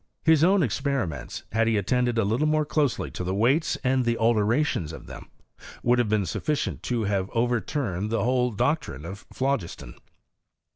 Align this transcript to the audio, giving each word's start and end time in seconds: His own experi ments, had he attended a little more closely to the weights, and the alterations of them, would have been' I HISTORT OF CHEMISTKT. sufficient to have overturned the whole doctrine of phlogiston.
His 0.23 0.43
own 0.43 0.61
experi 0.61 1.07
ments, 1.07 1.43
had 1.51 1.67
he 1.67 1.77
attended 1.77 2.17
a 2.17 2.23
little 2.23 2.47
more 2.47 2.65
closely 2.65 3.11
to 3.11 3.23
the 3.23 3.35
weights, 3.35 3.75
and 3.83 4.03
the 4.03 4.17
alterations 4.17 4.93
of 4.93 5.05
them, 5.05 5.29
would 5.83 5.99
have 5.99 6.09
been' 6.09 6.21
I 6.21 6.23
HISTORT 6.23 6.37
OF 6.37 6.41
CHEMISTKT. 6.41 6.43
sufficient 6.43 6.81
to 6.83 7.03
have 7.03 7.29
overturned 7.35 8.09
the 8.09 8.23
whole 8.23 8.49
doctrine 8.49 9.05
of 9.05 9.27
phlogiston. 9.31 9.93